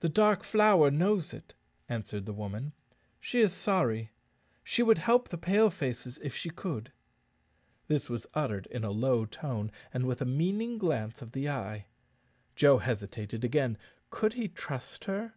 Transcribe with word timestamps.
"The 0.00 0.08
Dark 0.08 0.42
Flower 0.42 0.90
knows 0.90 1.32
it," 1.32 1.54
answered 1.88 2.26
the 2.26 2.32
woman; 2.32 2.72
"she 3.20 3.38
is 3.38 3.52
sorry. 3.52 4.10
She 4.64 4.82
would 4.82 4.98
help 4.98 5.28
the 5.28 5.38
Pale 5.38 5.70
faces 5.70 6.18
if 6.24 6.34
she 6.34 6.50
could." 6.50 6.90
This 7.86 8.10
was 8.10 8.26
uttered 8.34 8.66
in 8.66 8.82
a 8.82 8.90
low 8.90 9.26
tone, 9.26 9.70
and 9.94 10.06
with 10.06 10.20
a 10.20 10.24
meaning 10.26 10.76
glance 10.76 11.22
of 11.22 11.30
the 11.30 11.48
eye. 11.48 11.86
Joe 12.56 12.78
hesitated 12.78 13.44
again 13.44 13.78
could 14.10 14.32
he 14.32 14.48
trust 14.48 15.04
her? 15.04 15.34